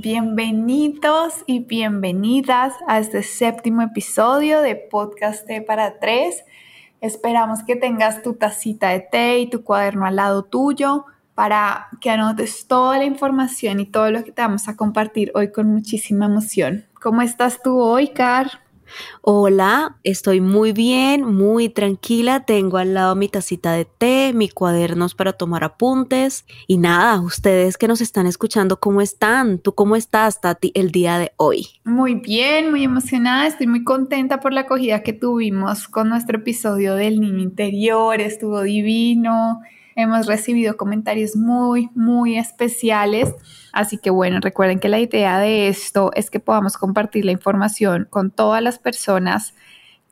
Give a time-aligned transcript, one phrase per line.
[0.00, 6.46] Bienvenidos y bienvenidas a este séptimo episodio de Podcast T para Tres.
[7.02, 12.08] Esperamos que tengas tu tacita de té y tu cuaderno al lado tuyo para que
[12.08, 16.24] anotes toda la información y todo lo que te vamos a compartir hoy con muchísima
[16.24, 16.86] emoción.
[17.02, 18.62] ¿Cómo estás tú hoy, Car?
[19.20, 22.44] Hola, estoy muy bien, muy tranquila.
[22.44, 26.44] Tengo al lado mi tacita de té, mis cuadernos para tomar apuntes.
[26.66, 29.58] Y nada, ustedes que nos están escuchando, ¿cómo están?
[29.58, 31.68] ¿Tú cómo estás, Tati, el día de hoy?
[31.84, 33.46] Muy bien, muy emocionada.
[33.46, 38.20] Estoy muy contenta por la acogida que tuvimos con nuestro episodio del niño interior.
[38.20, 39.60] Estuvo divino.
[39.96, 43.34] Hemos recibido comentarios muy, muy especiales.
[43.72, 48.06] Así que bueno, recuerden que la idea de esto es que podamos compartir la información
[48.10, 49.54] con todas las personas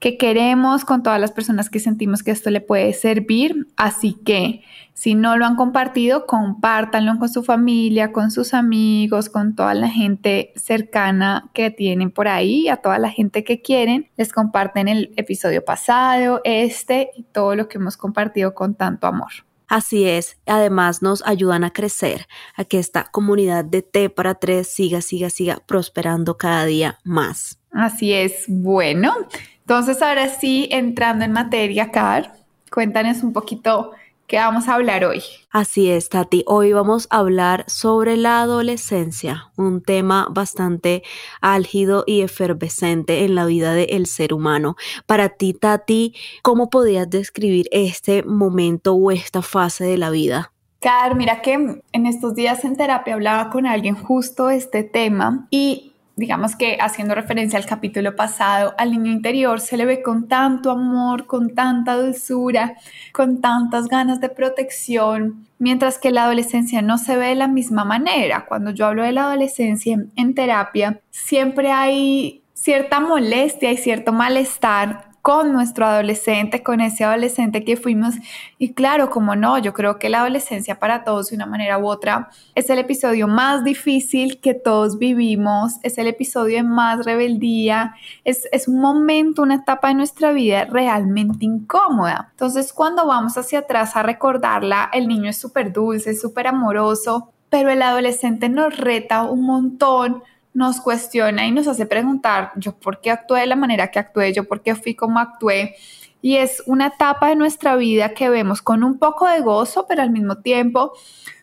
[0.01, 3.69] que queremos, con todas las personas que sentimos que esto le puede servir.
[3.77, 4.63] Así que
[4.95, 9.89] si no lo han compartido, compártanlo con su familia, con sus amigos, con toda la
[9.89, 14.09] gente cercana que tienen por ahí, a toda la gente que quieren.
[14.17, 19.31] Les comparten el episodio pasado, este y todo lo que hemos compartido con tanto amor.
[19.71, 22.27] Así es, además nos ayudan a crecer,
[22.57, 27.61] a que esta comunidad de T para tres siga, siga, siga prosperando cada día más.
[27.71, 29.15] Así es, bueno,
[29.61, 32.35] entonces ahora sí, entrando en materia, Car,
[32.69, 33.93] cuéntanos un poquito
[34.31, 35.25] ¿Qué vamos a hablar hoy?
[35.51, 36.45] Así es, Tati.
[36.47, 41.03] Hoy vamos a hablar sobre la adolescencia, un tema bastante
[41.41, 44.77] álgido y efervescente en la vida del ser humano.
[45.07, 50.53] Para ti, Tati, ¿cómo podrías describir este momento o esta fase de la vida?
[50.79, 55.49] Car, mira que en estos días en terapia hablaba con alguien justo de este tema
[55.51, 60.29] y digamos que haciendo referencia al capítulo pasado, al niño interior se le ve con
[60.29, 62.77] tanto amor, con tanta dulzura,
[63.13, 67.85] con tantas ganas de protección, mientras que la adolescencia no se ve de la misma
[67.85, 68.47] manera.
[68.47, 75.10] Cuando yo hablo de la adolescencia en terapia, siempre hay cierta molestia y cierto malestar
[75.23, 78.15] con nuestro adolescente, con ese adolescente que fuimos.
[78.59, 81.87] Y claro, como no, yo creo que la adolescencia para todos de una manera u
[81.87, 87.95] otra es el episodio más difícil que todos vivimos, es el episodio de más rebeldía,
[88.25, 92.29] es, es un momento, una etapa de nuestra vida realmente incómoda.
[92.31, 97.71] Entonces, cuando vamos hacia atrás a recordarla, el niño es súper dulce, súper amoroso, pero
[97.71, 100.23] el adolescente nos reta un montón
[100.53, 104.33] nos cuestiona y nos hace preguntar, yo por qué actué de la manera que actué,
[104.33, 105.77] yo por qué fui como actué.
[106.23, 110.03] Y es una etapa de nuestra vida que vemos con un poco de gozo, pero
[110.03, 110.93] al mismo tiempo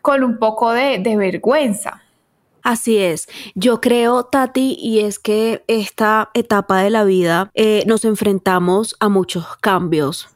[0.01, 2.03] con un poco de, de vergüenza.
[2.67, 8.03] Así es, yo creo, Tati, y es que esta etapa de la vida eh, nos
[8.03, 10.28] enfrentamos a muchos cambios,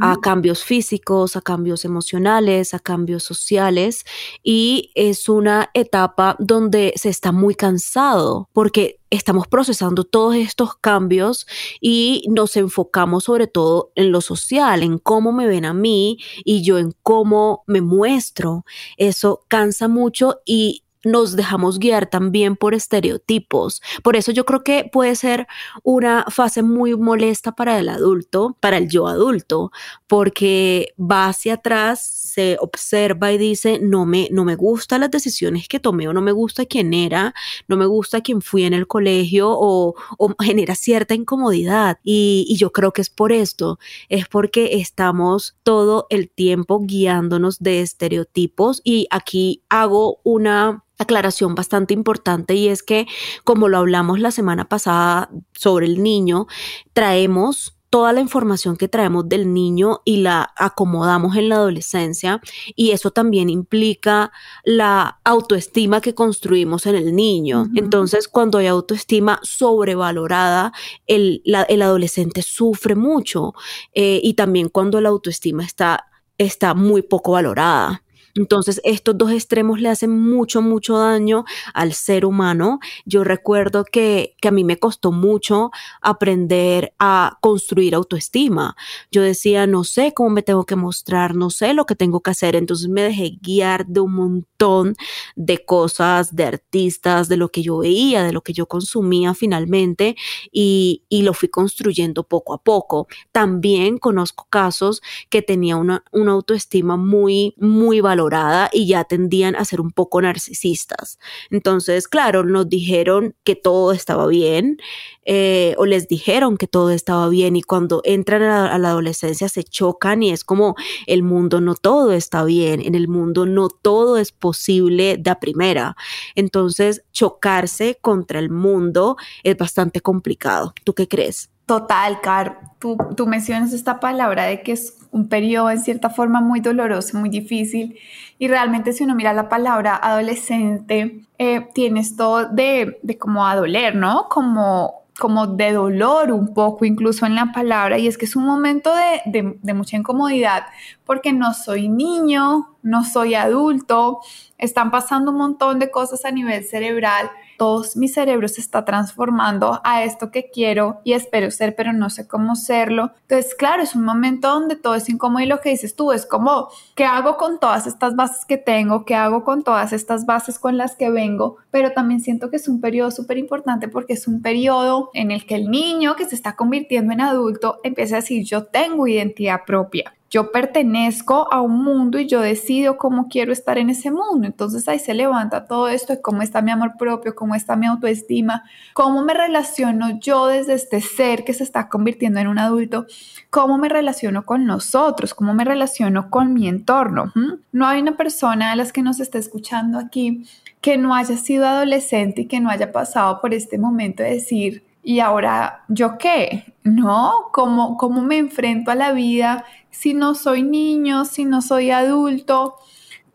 [0.00, 4.04] a cambios físicos, a cambios emocionales, a cambios sociales,
[4.42, 11.46] y es una etapa donde se está muy cansado porque estamos procesando todos estos cambios
[11.80, 16.62] y nos enfocamos sobre todo en lo social, en cómo me ven a mí y
[16.62, 18.64] yo en cómo me muestro.
[18.96, 23.82] Eso cansa mucho y nos dejamos guiar también por estereotipos.
[24.02, 25.46] Por eso yo creo que puede ser
[25.82, 29.70] una fase muy molesta para el adulto, para el yo adulto,
[30.06, 32.00] porque va hacia atrás,
[32.36, 36.20] se observa y dice, no me, no me gustan las decisiones que tomé o no
[36.20, 37.34] me gusta quién era,
[37.66, 39.94] no me gusta quién fui en el colegio o,
[40.42, 41.98] genera cierta incomodidad.
[42.04, 43.78] Y, y yo creo que es por esto,
[44.10, 51.94] es porque estamos todo el tiempo guiándonos de estereotipos y aquí hago una aclaración bastante
[51.94, 53.06] importante y es que,
[53.44, 56.48] como lo hablamos la semana pasada sobre el niño,
[56.92, 62.40] traemos toda la información que traemos del niño y la acomodamos en la adolescencia
[62.74, 64.32] y eso también implica
[64.64, 67.66] la autoestima que construimos en el niño.
[67.74, 70.72] Entonces, cuando hay autoestima sobrevalorada,
[71.06, 73.54] el, el adolescente sufre mucho
[73.94, 76.06] eh, y también cuando la autoestima está,
[76.38, 78.02] está muy poco valorada.
[78.36, 82.80] Entonces, estos dos extremos le hacen mucho, mucho daño al ser humano.
[83.04, 88.76] Yo recuerdo que, a mí me costó mucho aprender a construir autoestima.
[89.10, 92.30] Yo decía, no sé cómo me tengo que mostrar, no sé lo que tengo que
[92.30, 92.54] hacer.
[92.54, 94.94] Entonces me dejé guiar de un montón
[95.34, 100.14] de cosas, de artistas, de lo que yo veía, de lo que yo consumía finalmente
[100.52, 103.08] y, y lo fui construyendo poco a poco.
[103.32, 108.25] También conozco casos que tenía una, una autoestima muy, muy valorada
[108.72, 111.18] y ya tendían a ser un poco narcisistas.
[111.50, 114.78] Entonces, claro, nos dijeron que todo estaba bien
[115.24, 119.64] eh, o les dijeron que todo estaba bien y cuando entran a la, adolescencia se
[119.64, 120.76] chocan y es como
[121.06, 125.96] el mundo no todo está bien, en el mundo no todo es posible de primera.
[126.34, 130.72] Entonces, chocarse contra el mundo es bastante complicado.
[130.84, 131.50] ¿Tú qué crees?
[131.66, 132.60] Total, Car.
[132.78, 137.18] Tú, tú, mencionas esta palabra de que es un periodo en cierta forma muy doloroso,
[137.18, 137.98] muy difícil.
[138.38, 143.56] Y realmente si uno mira la palabra adolescente, eh, tienes todo de, de como a
[143.56, 144.28] doler, ¿no?
[144.28, 148.44] Como como de dolor un poco incluso en la palabra y es que es un
[148.44, 148.92] momento
[149.24, 150.66] de, de, mucha incomodidad
[151.06, 154.20] porque no soy niño, no soy adulto,
[154.58, 159.80] están pasando un montón de cosas a nivel cerebral todo mi cerebro se está transformando
[159.84, 163.12] a esto que quiero y espero ser, pero no sé cómo serlo.
[163.22, 166.26] Entonces, claro, es un momento donde todo es incómodo y lo que dices tú es
[166.26, 169.04] como, ¿qué hago con todas estas bases que tengo?
[169.04, 171.56] ¿Qué hago con todas estas bases con las que vengo?
[171.70, 175.46] Pero también siento que es un periodo súper importante porque es un periodo en el
[175.46, 179.60] que el niño que se está convirtiendo en adulto empieza a decir, yo tengo identidad
[179.66, 184.46] propia yo pertenezco a un mundo y yo decido cómo quiero estar en ese mundo.
[184.46, 187.86] Entonces ahí se levanta todo esto de cómo está mi amor propio, cómo está mi
[187.86, 193.06] autoestima, cómo me relaciono yo desde este ser que se está convirtiendo en un adulto,
[193.50, 197.32] cómo me relaciono con nosotros, cómo me relaciono con mi entorno.
[197.72, 200.44] No hay una persona de las que nos esté escuchando aquí
[200.80, 204.84] que no haya sido adolescente y que no haya pasado por este momento de decir,
[205.02, 206.74] ¿y ahora yo qué?
[206.82, 207.48] ¿No?
[207.52, 209.64] ¿Cómo, cómo me enfrento a la vida?
[209.98, 212.76] Si no soy niño, si no soy adulto?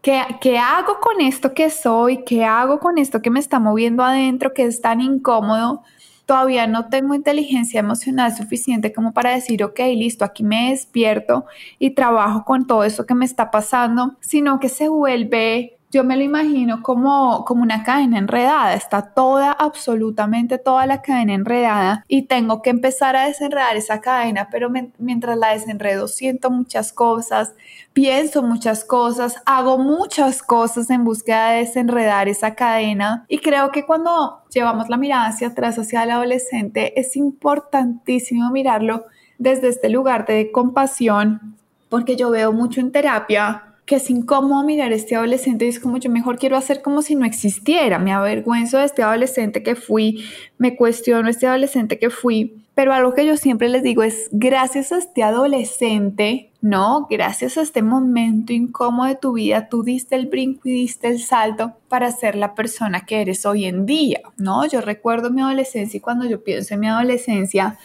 [0.02, 2.24] ¿Qué, ¿Qué, hago con esto que soy?
[2.24, 5.84] ¿Qué hago con esto que me está moviendo adentro, que es tan incómodo?
[6.25, 11.46] Todavía no tengo inteligencia emocional suficiente como para decir, ok, listo, aquí me despierto
[11.80, 16.16] y trabajo con todo eso que me está pasando, sino que se vuelve yo me
[16.16, 22.24] lo imagino como, como una cadena enredada, está toda, absolutamente toda la cadena enredada y
[22.24, 27.54] tengo que empezar a desenredar esa cadena, pero mientras la desenredo siento muchas cosas,
[27.92, 33.86] pienso muchas cosas, hago muchas cosas en búsqueda de desenredar esa cadena y creo que
[33.86, 39.06] cuando llevamos la mirada hacia atrás, hacia el adolescente, es importantísimo mirarlo
[39.38, 41.58] desde este lugar de compasión,
[41.90, 45.80] porque yo veo mucho en terapia que es incómodo mirar a este adolescente y es
[45.80, 49.75] como yo mejor quiero hacer como si no existiera, me avergüenzo de este adolescente que
[49.75, 50.24] fui,
[50.57, 54.92] me cuestiono este adolescente que fui, pero algo que yo siempre les digo es gracias
[54.92, 60.27] a este adolescente, no, gracias a este momento incómodo de tu vida, tú diste el
[60.27, 64.66] brinco y diste el salto para ser la persona que eres hoy en día, ¿no?
[64.68, 67.77] Yo recuerdo mi adolescencia y cuando yo pienso en mi adolescencia,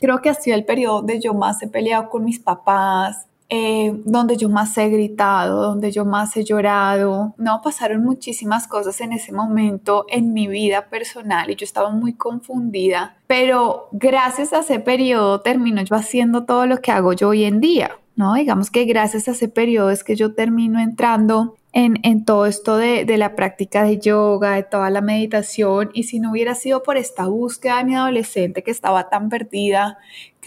[0.00, 3.92] creo que ha sido el periodo donde yo más he peleado con mis papás, eh,
[4.04, 7.34] donde yo más he gritado, donde yo más he llorado.
[7.38, 12.12] No, pasaron muchísimas cosas en ese momento en mi vida personal y yo estaba muy
[12.12, 17.44] confundida, pero gracias a ese periodo termino yo haciendo todo lo que hago yo hoy
[17.44, 17.98] en día.
[18.16, 18.34] ¿no?
[18.34, 23.04] Digamos que gracias a ese periodo es que yo termino entrando en, todo esto de,
[23.04, 26.96] de, la práctica de yoga, de toda la meditación, y si no hubiera sido por
[26.96, 29.98] esta búsqueda de mi adolescente que estaba tan perdida,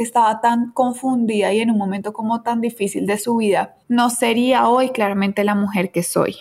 [0.02, 4.10] que estaba tan confundida y en un momento como tan difícil de su vida, no
[4.10, 6.38] sería hoy claramente la mujer que soy.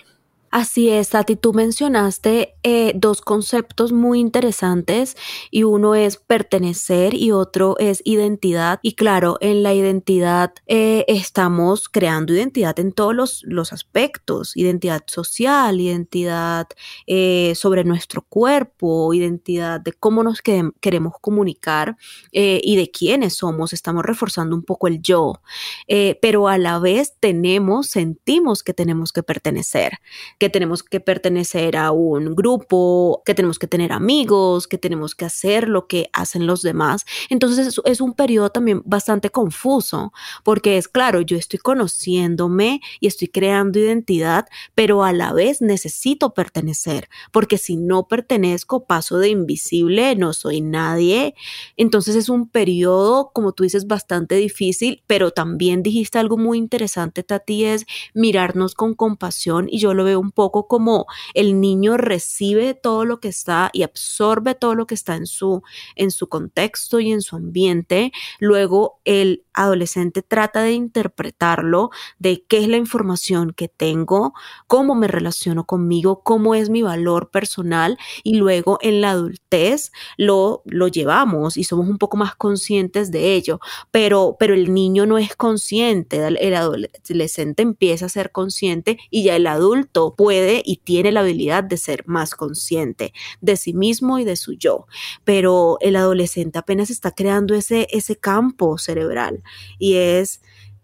[0.51, 5.17] Así es, Tati, tú mencionaste eh, dos conceptos muy interesantes
[5.53, 8.81] y uno es pertenecer y otro es identidad.
[8.83, 15.05] Y claro, en la identidad eh, estamos creando identidad en todos los, los aspectos, identidad
[15.07, 16.67] social, identidad
[17.07, 21.97] eh, sobre nuestro cuerpo, identidad de cómo nos queremos comunicar
[22.33, 23.73] y de quiénes somos.
[23.73, 25.41] Estamos reforzando un poco el yo,
[26.21, 30.01] pero a la vez tenemos, sentimos que tenemos que pertenecer
[30.41, 35.27] que tenemos que pertenecer a un grupo, que tenemos que tener amigos, que tenemos que
[35.27, 37.05] hacer lo que hacen los demás.
[37.29, 43.29] Entonces es, un periodo también bastante confuso, porque es claro, yo estoy conociéndome y estoy
[43.29, 50.17] creando identidad, pero a la vez necesito pertenecer, porque si no pertenezco, paso de invisible,
[50.17, 51.35] no soy nadie.
[51.77, 57.23] Entonces es un periodo, como tú dices, bastante difícil, pero también dijiste algo muy interesante,
[57.23, 62.75] Tati, es mirarnos con compasión y yo lo veo un poco como el niño recibe
[62.75, 65.63] todo lo que está y absorbe todo lo que está en su,
[65.97, 68.13] en su contexto y en su ambiente.
[68.39, 74.33] Luego el adolescente trata de interpretarlo, de qué es la información que tengo,
[74.67, 80.63] cómo me relaciono conmigo, cómo es mi valor personal y luego en la adultez lo,
[80.65, 85.19] lo llevamos y somos un poco más conscientes de ello, pero, pero el niño no
[85.19, 91.13] es consciente, el adolescente empieza a ser consciente y ya el adulto puede y tiene
[91.13, 94.87] la habilidad de ser más consciente de sí mismo y de su yo,
[95.25, 99.43] pero el adolescente apenas está creando ese, ese campo cerebral
[99.79, 100.41] y es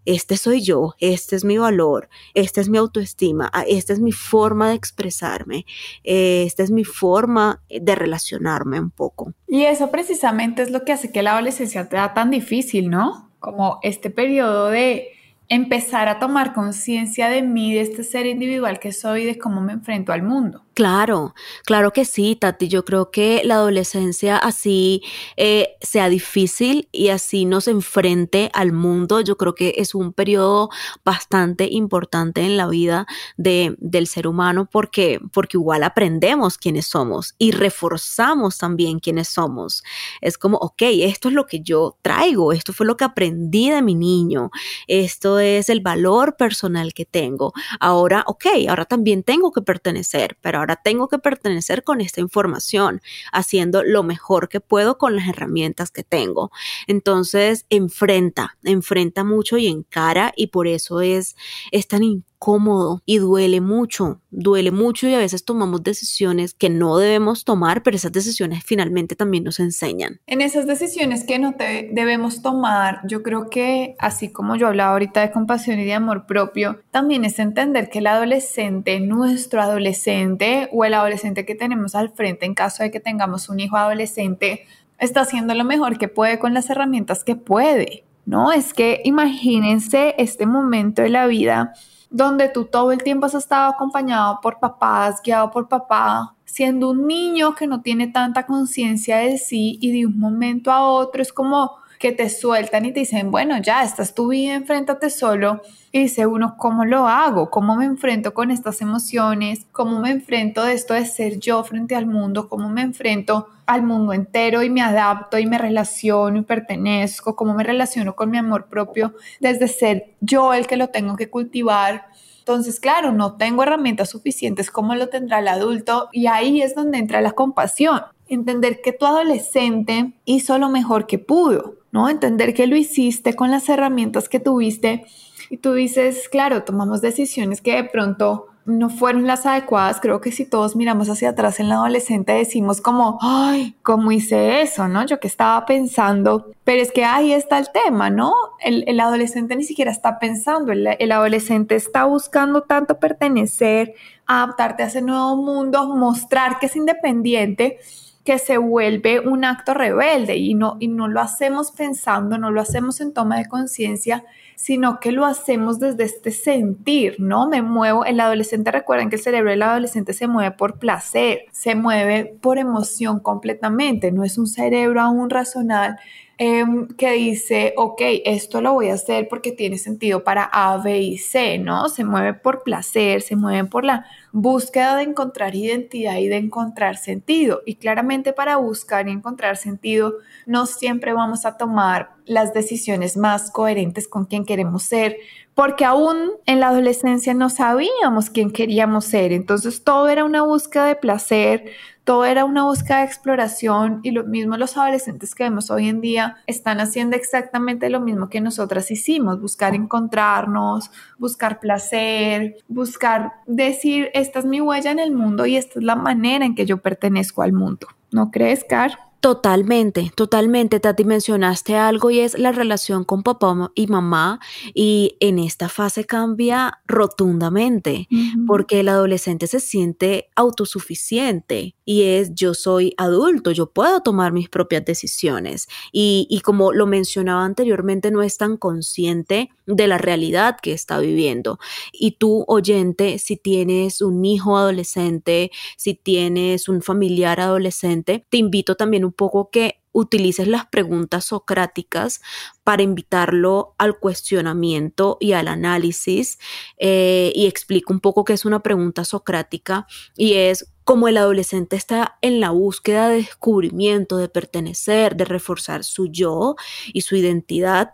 [0.07, 4.13] este soy yo, este es mi valor, esta es mi autoestima, ah, esta es mi
[4.13, 5.67] forma de expresarme,
[6.05, 9.35] esta es mi forma de relacionarme un poco.
[9.49, 13.31] Y eso precisamente es lo que hace que la adolescencia sea tan difícil, ¿no?
[13.41, 15.09] Como este periodo de
[15.49, 19.73] empezar a tomar conciencia de mí, de este ser individual que soy, de cómo me
[19.73, 20.66] enfrento al mundo.
[20.77, 22.69] Claro, claro que sí, Tati.
[22.69, 25.03] Yo creo que la adolescencia así
[25.39, 29.23] eh, sea difícil y así nos enfrente al mundo.
[29.23, 30.69] Yo creo que es un periodo
[31.03, 33.07] bastante importante en la vida
[33.39, 39.83] de, del ser humano porque, porque igual aprendemos quiénes somos y reforzamos también quiénes somos.
[40.21, 43.81] Es como, ok, esto es lo que yo traigo, esto fue lo que aprendí de
[43.81, 44.51] mi niño,
[44.89, 47.55] esto es el valor personal que tengo.
[47.81, 53.01] Ahora, ok, ahora también tengo que pertenecer, pero ahora tengo que pertenecer con esta información,
[53.33, 56.51] haciendo lo mejor que puedo con las herramientas que tengo.
[56.89, 61.37] Entonces, enfrenta, enfrenta mucho y encara y por eso es,
[61.71, 62.03] es tan
[62.47, 67.83] cómodo y duele mucho, duele mucho y a veces tomamos decisiones que no debemos tomar,
[67.83, 70.21] pero esas decisiones finalmente también nos enseñan.
[70.29, 75.23] En esas decisiones que no debemos tomar, yo creo que así como yo hablaba ahorita
[75.23, 80.85] de compasión y de amor propio, también es entender que el adolescente, nuestro adolescente o
[80.85, 84.67] el adolescente que tenemos al frente en caso de que tengamos un hijo adolescente,
[85.01, 88.05] está haciendo lo mejor que puede con las herramientas que puede.
[88.25, 91.75] No, es que imagínense este momento de la vida
[92.11, 97.07] donde tú todo el tiempo has estado acompañado por papás, guiado por papá, siendo un
[97.07, 101.33] niño que no tiene tanta conciencia de sí y de un momento a otro es
[101.33, 105.63] como que te sueltan y te dicen, bueno, ya, estás tu vida, enfréntate solo.
[105.93, 107.51] Y dice uno, ¿cómo lo hago?
[107.51, 109.67] ¿Cómo me enfrento con estas emociones?
[109.73, 112.49] ¿Cómo me enfrento de esto de ser yo frente al mundo?
[112.49, 117.35] ¿Cómo me enfrento al mundo entero y me adapto y me relaciono y pertenezco?
[117.35, 121.31] ¿Cómo me relaciono con mi amor propio desde ser yo el que lo tengo que
[121.31, 122.07] cultivar?
[122.47, 126.99] Entonces, claro, no tengo herramientas suficientes como lo tendrá el adulto y ahí es donde
[126.99, 128.03] entra la compasión.
[128.29, 132.11] Entender que tu adolescente hizo lo mejor que pudo, ¿no?
[132.11, 135.07] Entender que lo hiciste con las herramientas que tuviste
[135.49, 139.99] y tú dices, claro, tomamos decisiones que de pronto no fueron las adecuadas.
[140.03, 144.61] Creo que si todos miramos hacia atrás en la adolescente decimos como, ay, ¿cómo hice
[144.61, 144.89] eso?
[144.89, 145.07] ¿No?
[145.07, 148.35] Yo que estaba pensando, pero es que ahí está el tema, ¿no?
[148.61, 153.95] El, adolescente ni siquiera está pensando, el, el adolescente está buscando tanto pertenecer,
[154.27, 157.79] adaptarte a ese nuevo mundo, mostrar que es independiente
[158.27, 162.61] que se vuelve un acto rebelde y no, y no lo hacemos pensando, no lo
[162.61, 164.25] hacemos en toma de conciencia,
[164.57, 167.49] sino que lo hacemos desde este sentir, ¿no?
[167.49, 171.77] Me muevo, el adolescente, recuerden que el cerebro del adolescente se mueve por placer, se
[171.77, 175.97] mueve por emoción completamente, no es un cerebro aún racional
[176.39, 181.01] Em, que dice, ok, esto lo voy a hacer porque tiene sentido para A, B
[181.01, 181.89] y C, ¿no?
[181.89, 186.99] Se mueve por placer, se mueve por la búsqueda de encontrar identidad y de encontrar
[186.99, 187.63] sentido.
[187.65, 193.51] Y claramente para buscar y encontrar sentido, no siempre vamos a tomar las decisiones más
[193.51, 195.17] coherentes con quien queremos ser,
[195.55, 199.33] porque aún en la adolescencia no sabíamos quién queríamos ser.
[199.33, 201.65] Entonces todo era una búsqueda de placer,
[202.07, 206.01] todo era una búsqueda de exploración y lo mismo los adolescentes que vemos hoy en
[206.01, 214.11] día están haciendo exactamente lo mismo que nosotras hicimos, buscar encontrarnos, buscar placer, buscar decir,
[214.15, 216.77] esta es mi huella en el mundo y esta es la manera en que yo
[216.79, 217.89] pertenezco al mundo.
[218.13, 219.06] ¿No crees, Car?
[219.21, 220.79] Totalmente, totalmente.
[220.79, 224.39] Tati, mencionaste algo y es la relación con papá y mamá
[224.73, 228.09] y en esta fase cambia rotundamente
[228.45, 234.49] porque el adolescente se siente autosuficiente y es yo soy adulto, yo puedo tomar mis
[234.49, 240.57] propias decisiones y, y como lo mencionaba anteriormente no es tan consciente de la realidad
[240.63, 241.59] que está viviendo.
[241.93, 248.77] Y tú, oyente, si tienes un hijo adolescente, si tienes un familiar adolescente, te invito
[248.77, 252.21] también un poco que utilices las preguntas socráticas
[252.65, 256.39] para invitarlo al cuestionamiento y al análisis
[256.77, 261.75] eh, y explico un poco qué es una pregunta socrática y es como el adolescente
[261.75, 266.55] está en la búsqueda de descubrimiento, de pertenecer, de reforzar su yo
[266.93, 267.93] y su identidad,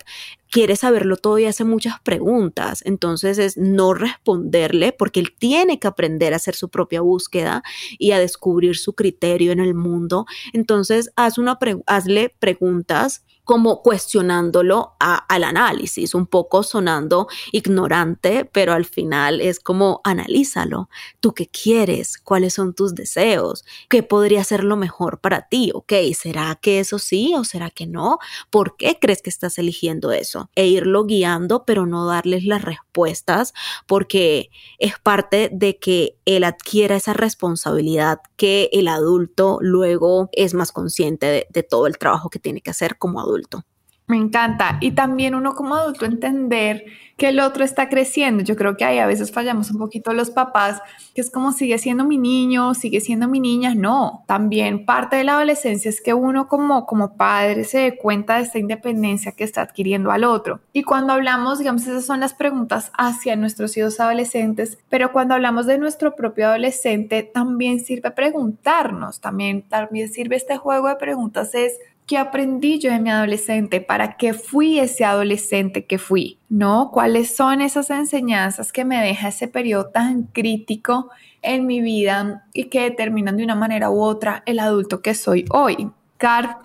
[0.52, 2.82] quiere saberlo todo y hace muchas preguntas.
[2.85, 7.62] Entonces es no responderle porque él tiene que aprender a hacer su propia búsqueda
[7.99, 10.26] y a descubrir su criterio en el mundo.
[10.52, 18.84] Entonces haz una hazle preguntas como cuestionándolo al análisis, un poco sonando ignorante, pero al
[18.84, 20.88] final es como analízalo.
[21.18, 22.18] ¿Tú qué quieres?
[22.18, 23.64] ¿Cuáles son tus deseos?
[23.88, 25.72] ¿Qué podría ser lo mejor para ti?
[25.75, 25.92] ¿Ok?
[26.14, 28.18] ¿Será que eso sí o será que no?
[28.50, 30.49] ¿Por qué crees que estás eligiendo eso?
[30.54, 33.54] E irlo guiando, pero no darles las respuestas
[33.87, 40.70] porque es parte de que él adquiera esa responsabilidad que el adulto luego es más
[40.70, 43.65] consciente de, de todo el trabajo que tiene que hacer como adulto adulto.
[44.09, 44.79] Me encanta.
[44.81, 46.85] Y también uno como adulto entender
[47.17, 48.43] que el otro está creciendo.
[48.43, 50.83] Yo creo que ahí a veces fallamos un poquito los papás,
[51.15, 53.75] que es como sigue siendo mi niño, sigue siendo mi niña.
[53.75, 58.37] No, también parte de la adolescencia es que uno como, como padre se dé cuenta
[58.37, 60.61] de esta independencia que está adquiriendo al otro.
[60.73, 65.67] Y cuando hablamos, digamos, esas son las preguntas hacia nuestros hijos adolescentes, pero cuando hablamos
[65.67, 71.79] de nuestro propio adolescente, también sirve preguntarnos, también, también sirve este juego de preguntas es
[72.12, 73.81] ¿Qué aprendí yo de mi adolescente?
[73.81, 76.38] ¿Para qué fui ese adolescente que fui?
[76.50, 76.90] ¿No?
[76.92, 81.09] ¿Cuáles son esas enseñanzas que me deja ese periodo tan crítico
[81.40, 85.47] en mi vida y que determinan de una manera u otra el adulto que soy
[85.49, 85.88] hoy?
[86.19, 86.59] Car,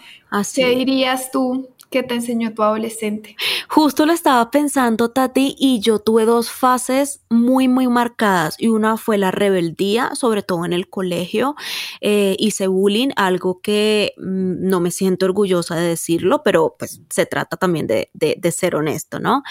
[0.53, 3.37] ¿qué dirías tú ¿Qué te enseñó tu adolescente?
[3.69, 8.55] Justo lo estaba pensando, Tati, y yo tuve dos fases muy, muy marcadas.
[8.57, 11.55] Y una fue la rebeldía, sobre todo en el colegio.
[12.01, 17.25] Eh, hice bullying, algo que mm, no me siento orgullosa de decirlo, pero pues se
[17.25, 18.09] trata también de,
[18.51, 19.43] ser honesto, ¿no?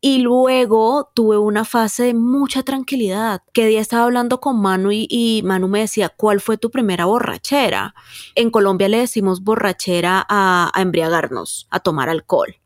[0.00, 3.42] Y luego tuve una fase de mucha tranquilidad.
[3.52, 7.94] Que día estaba hablando con Manu y, Manu me decía, ¿cuál fue tu primera borrachera?
[8.34, 12.57] En Colombia le decimos borrachera a, a embriagarnos, tomar alcohol.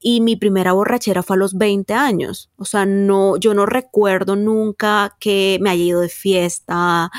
[0.00, 2.50] Y mi primera borrachera fue a los 20 años.
[2.56, 7.10] O sea, no, yo no recuerdo nunca que me haya ido de fiesta.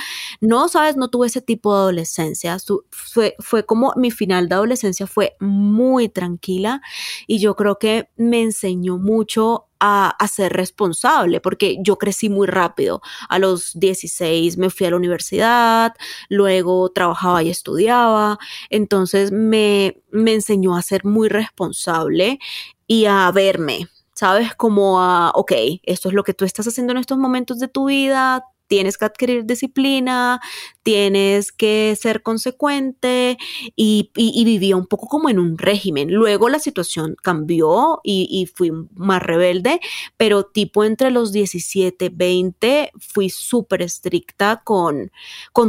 [0.41, 2.58] No, sabes, no tuve ese tipo de adolescencia.
[2.91, 6.81] Fue, fue como mi final de adolescencia fue muy tranquila
[7.27, 13.01] y yo creo que me enseñó mucho a, ser responsable, porque yo crecí muy rápido.
[13.29, 15.93] A los 16 me fui a la universidad,
[16.29, 18.38] luego trabajaba y estudiaba,
[18.69, 22.39] entonces me, me enseñó a ser muy responsable
[22.88, 24.53] y a verme, ¿sabes?
[24.56, 25.53] Como a, ok,
[25.84, 29.05] esto es lo que tú estás haciendo en estos momentos de tu vida, tienes que
[29.05, 30.39] adquirir disciplina,
[30.84, 33.38] tienes que ser consecuente
[33.75, 36.13] y, vivía un poco como en un régimen.
[36.13, 39.82] Luego la situación cambió y, fui más rebelde,
[40.15, 45.12] pero tipo entre los 17, 20 fui súper estricta con,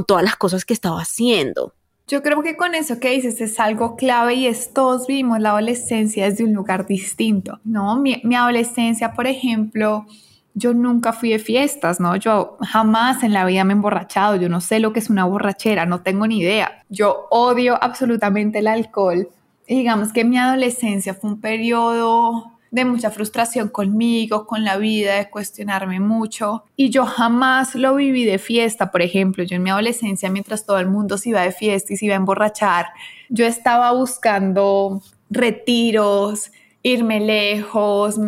[0.06, 1.74] todas las cosas que estaba haciendo.
[2.06, 5.50] Yo creo que con eso que dices es algo clave y es todos vivimos la
[5.50, 7.96] adolescencia desde un lugar distinto, ¿no?
[7.96, 10.06] Mi adolescencia, por ejemplo,
[10.54, 12.16] yo nunca fui de fiestas, ¿no?
[12.16, 15.24] Yo jamás en la vida me he emborrachado, yo no sé lo que es una
[15.24, 16.84] borrachera, no tengo ni idea.
[16.88, 19.28] Yo odio absolutamente el alcohol.
[19.68, 25.28] Digamos que mi adolescencia fue un periodo de mucha frustración conmigo, con la vida, de
[25.28, 26.64] cuestionarme mucho.
[26.76, 29.44] Y yo jamás lo viví de fiesta, por ejemplo.
[29.44, 32.14] Yo en mi adolescencia, mientras todo el mundo se iba de fiesta y se iba
[32.14, 32.86] a emborrachar,
[33.28, 36.50] yo estaba buscando retiros,
[36.82, 38.18] irme lejos,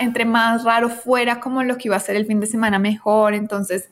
[0.00, 3.34] entre más raro fuera como lo que iba a ser el fin de semana mejor,
[3.34, 3.88] entonces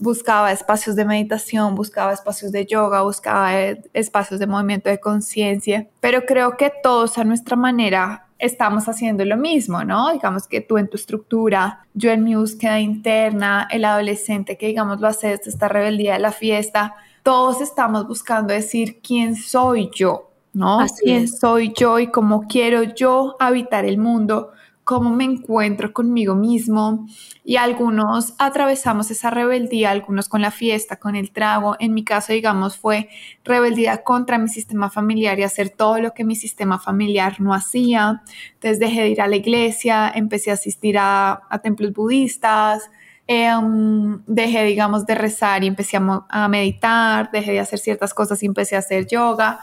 [0.00, 5.86] buscaba espacios de meditación, buscaba espacios de yoga, buscaba eh, espacios de movimiento de conciencia,
[6.00, 10.10] pero creo que todos a nuestra manera estamos haciendo lo mismo, ¿no?
[10.12, 15.00] Digamos que tú en tu estructura, yo en mi búsqueda interna, el adolescente que digamos
[15.00, 20.30] lo hace desde esta rebeldía de la fiesta, todos estamos buscando decir quién soy yo,
[20.54, 20.80] ¿no?
[20.80, 24.52] Así quién soy yo y cómo quiero yo habitar el mundo
[24.90, 27.06] cómo me encuentro conmigo mismo
[27.44, 31.76] y algunos atravesamos esa rebeldía, algunos con la fiesta, con el trago.
[31.78, 33.08] En mi caso, digamos, fue
[33.44, 38.24] rebeldía contra mi sistema familiar y hacer todo lo que mi sistema familiar no hacía.
[38.54, 42.90] Entonces dejé de ir a la iglesia, empecé a asistir a, templos budistas.
[43.28, 48.42] Em, dejé, digamos, de rezar y empecé a, a meditar, dejé de hacer ciertas cosas
[48.42, 49.60] y empecé a hacer yoga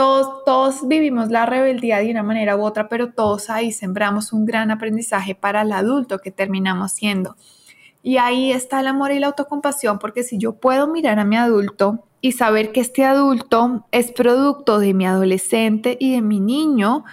[0.00, 4.70] todos, vivimos la rebeldía de una manera u otra, pero todos ahí sembramos un gran
[4.70, 7.36] aprendizaje para el adulto que terminamos siendo.
[8.02, 11.36] Y ahí está el amor y la autocompasión, porque si yo puedo mirar a mi
[11.36, 17.04] adulto y saber que este adulto es producto de mi adolescente y de mi niño,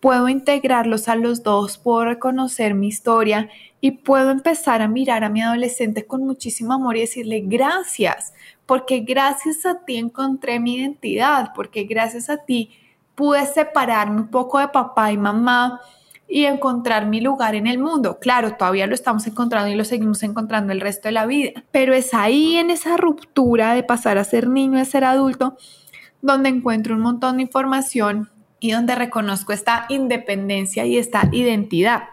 [0.00, 3.48] puedo integrarlos a los dos, puedo reconocer mi historia
[3.80, 8.34] y puedo empezar a mirar a mi adolescente con muchísimo amor y decirle gracias,
[8.66, 12.70] porque gracias a ti encontré mi identidad, porque gracias a ti
[13.14, 15.80] pude separarme un poco de papá y mamá
[16.26, 18.18] y encontrar mi lugar en el mundo.
[18.18, 21.94] Claro, todavía lo estamos encontrando y lo seguimos encontrando el resto de la vida, pero
[21.94, 25.56] es ahí en esa ruptura de pasar a ser niño a ser adulto
[26.22, 32.04] donde encuentro un montón de información y donde reconozco esta independencia y esta identidad.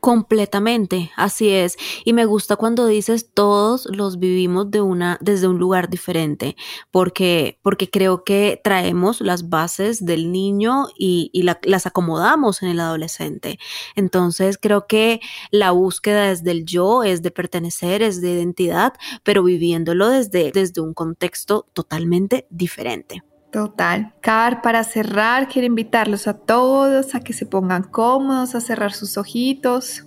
[0.00, 1.76] Completamente, así es.
[2.04, 6.56] Y me gusta cuando dices todos los vivimos de una, desde un lugar diferente,
[6.92, 11.30] porque, porque creo que traemos las bases del niño y,
[11.62, 13.58] las acomodamos en el adolescente.
[13.96, 18.92] Entonces creo que la búsqueda es del yo, es de pertenecer, es de identidad,
[19.24, 23.24] pero viviéndolo desde, desde un contexto totalmente diferente.
[23.50, 24.12] Total.
[24.20, 29.16] Car, para cerrar, quiero invitarlos a todos a que se pongan cómodos, a cerrar sus
[29.16, 30.04] ojitos.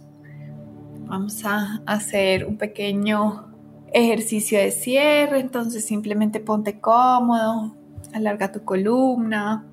[1.05, 3.51] Vamos a hacer un pequeño
[3.93, 7.75] ejercicio de cierre, entonces simplemente ponte cómodo,
[8.13, 9.65] alarga tu columna,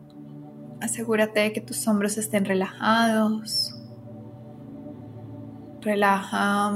[0.81, 3.75] asegúrate de que tus hombros estén relajados.
[5.83, 6.73] Relaja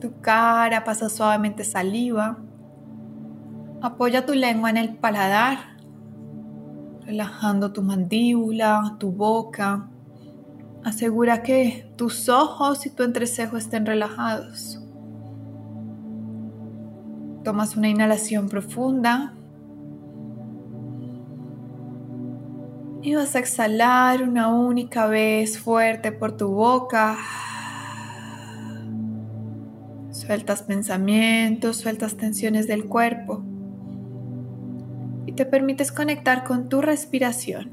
[0.00, 2.38] tu cara, pasa suavemente saliva.
[3.80, 5.79] Apoya tu lengua en el paladar
[7.10, 9.88] relajando tu mandíbula, tu boca.
[10.84, 14.80] Asegura que tus ojos y tu entrecejo estén relajados.
[17.44, 19.34] Tomas una inhalación profunda
[23.02, 27.16] y vas a exhalar una única vez fuerte por tu boca.
[30.10, 33.42] Sueltas pensamientos, sueltas tensiones del cuerpo
[35.40, 37.70] te permites conectar con tu respiración.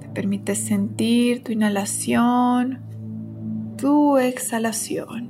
[0.00, 2.80] Te permites sentir tu inhalación,
[3.76, 5.28] tu exhalación.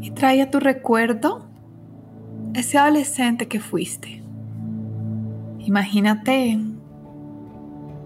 [0.00, 1.48] Y trae a tu recuerdo
[2.54, 4.22] ese adolescente que fuiste.
[5.58, 6.56] Imagínate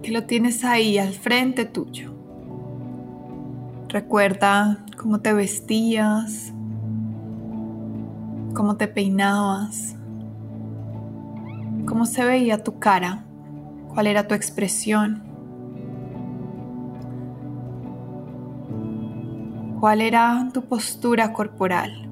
[0.02, 2.14] que lo tienes ahí al frente tuyo.
[3.88, 6.52] Recuerda cómo te vestías,
[8.54, 9.96] cómo te peinabas,
[11.86, 13.24] cómo se veía tu cara,
[13.92, 15.24] cuál era tu expresión,
[19.80, 22.08] cuál era tu postura corporal.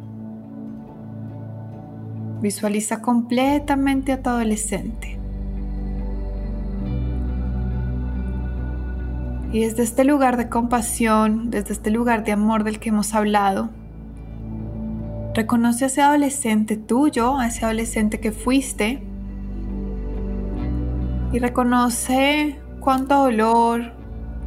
[2.41, 5.20] Visualiza completamente a tu adolescente.
[9.53, 13.71] Y desde este lugar de compasión, desde este lugar de amor del que hemos hablado,
[15.35, 19.03] reconoce a ese adolescente tuyo, a ese adolescente que fuiste,
[21.33, 23.93] y reconoce cuánto dolor,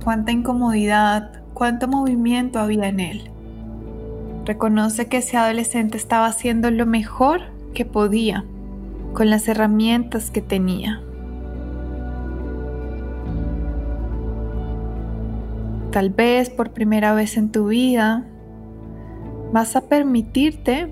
[0.03, 3.31] cuánta incomodidad, cuánto movimiento había en él.
[4.45, 7.41] Reconoce que ese adolescente estaba haciendo lo mejor
[7.73, 8.45] que podía
[9.13, 11.02] con las herramientas que tenía.
[15.93, 18.25] Tal vez por primera vez en tu vida
[19.51, 20.91] vas a permitirte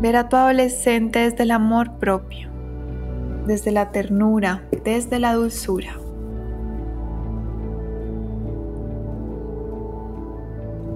[0.00, 2.48] ver a tu adolescente desde el amor propio,
[3.46, 6.00] desde la ternura, desde la dulzura.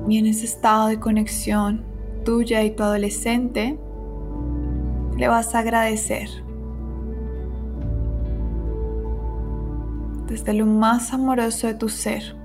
[0.09, 1.85] Y en ese estado de conexión
[2.25, 3.79] tuya y tu adolescente,
[5.19, 6.31] le vas a agradecer.
[10.27, 12.43] Desde lo más amoroso de tu ser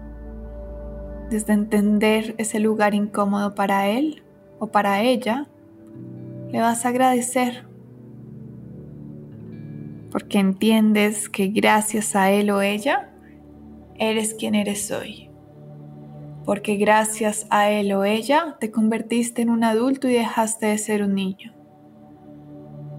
[1.30, 4.24] desde entender ese lugar incómodo para él
[4.60, 5.48] o para ella,
[6.52, 7.70] le vas a agradecer
[10.12, 13.10] porque entiendes que gracias a él o ella
[13.96, 15.30] eres quien eres hoy.
[16.46, 21.04] Porque gracias a él o ella te convertiste en un adulto y dejaste de ser
[21.04, 21.54] un niño.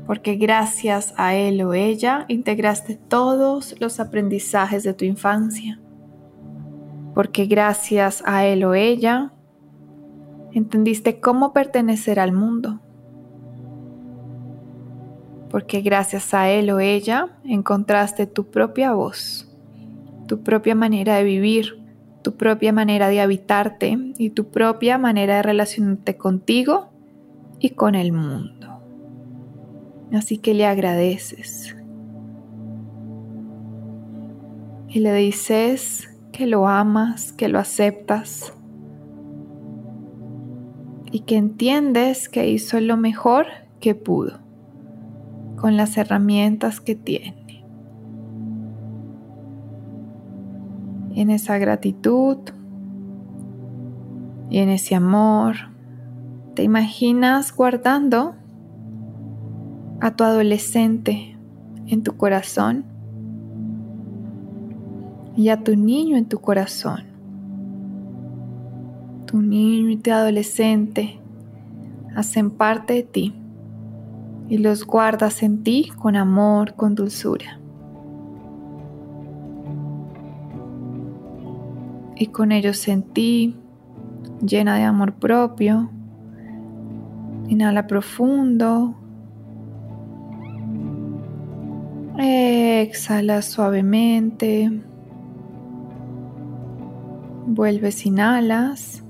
[0.06, 5.79] Porque gracias a él o ella integraste todos los aprendizajes de tu infancia
[7.14, 9.32] porque gracias a él o ella
[10.52, 12.80] entendiste cómo pertenecer al mundo.
[15.50, 19.52] Porque gracias a él o ella encontraste tu propia voz,
[20.26, 21.82] tu propia manera de vivir,
[22.22, 26.90] tu propia manera de habitarte y tu propia manera de relacionarte contigo
[27.58, 28.80] y con el mundo.
[30.12, 31.76] Así que le agradeces.
[34.88, 38.52] Y le dices, que lo amas, que lo aceptas
[41.10, 43.46] y que entiendes que hizo lo mejor
[43.80, 44.38] que pudo
[45.56, 47.64] con las herramientas que tiene.
[51.14, 52.38] En esa gratitud
[54.48, 55.56] y en ese amor,
[56.54, 58.34] te imaginas guardando
[60.00, 61.36] a tu adolescente
[61.86, 62.84] en tu corazón
[65.36, 67.04] y a tu niño en tu corazón.
[69.26, 71.20] Tu niño y tu adolescente
[72.16, 73.34] hacen parte de ti
[74.48, 77.60] y los guardas en ti con amor, con dulzura.
[82.16, 83.56] Y con ellos en ti,
[84.44, 85.90] llena de amor propio.
[87.48, 88.96] Inhala profundo.
[92.18, 94.82] Exhala suavemente.
[97.52, 99.02] Vuelves, inhalas.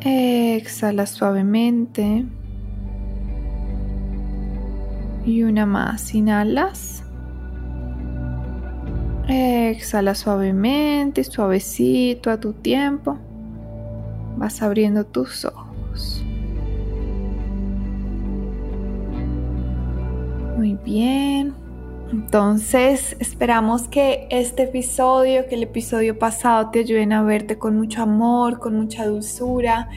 [0.00, 2.26] Exhala suavemente.
[5.24, 6.12] Y una más.
[6.16, 7.04] Inhalas.
[9.28, 13.16] Exhala suavemente, suavecito a tu tiempo.
[14.36, 16.24] Vas abriendo tus ojos.
[20.56, 21.67] Muy bien.
[22.10, 28.02] Entonces, esperamos que este episodio, que el episodio pasado te ayuden a verte con mucho
[28.02, 29.88] amor, con mucha dulzura,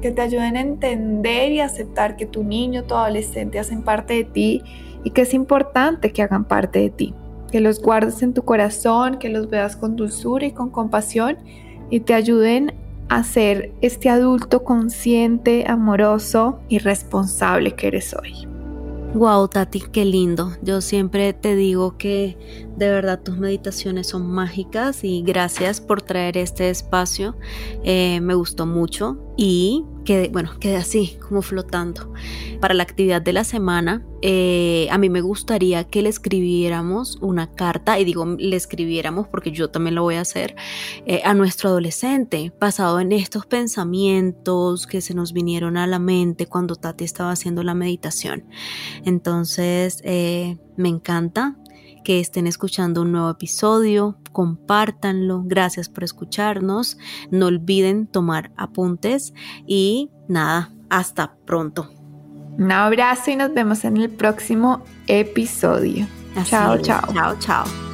[0.00, 4.24] que te ayuden a entender y aceptar que tu niño, tu adolescente hacen parte de
[4.24, 4.62] ti
[5.04, 7.14] y que es importante que hagan parte de ti.
[7.52, 11.36] Que los guardes en tu corazón, que los veas con dulzura y con compasión
[11.90, 12.72] y te ayuden
[13.10, 18.49] a ser este adulto consciente, amoroso y responsable que eres hoy.
[19.12, 20.52] Wow, Tati, qué lindo.
[20.62, 22.38] Yo siempre te digo que
[22.80, 27.36] de verdad tus meditaciones son mágicas y gracias por traer este espacio.
[27.84, 32.10] Eh, me gustó mucho y quedé, bueno, quedé así, como flotando.
[32.58, 37.52] Para la actividad de la semana, eh, a mí me gustaría que le escribiéramos una
[37.52, 40.56] carta, y digo le escribiéramos porque yo también lo voy a hacer,
[41.04, 46.46] eh, a nuestro adolescente, basado en estos pensamientos que se nos vinieron a la mente
[46.46, 48.46] cuando Tati estaba haciendo la meditación.
[49.04, 51.59] Entonces, me encanta
[52.04, 56.98] que estén escuchando un nuevo episodio, compártanlo, gracias por escucharnos,
[57.30, 59.34] no olviden tomar apuntes
[59.66, 61.90] y nada, hasta pronto.
[62.58, 66.06] Un abrazo y nos vemos en el próximo episodio.
[66.44, 67.12] chao, chao.
[67.12, 67.89] Chao, chao.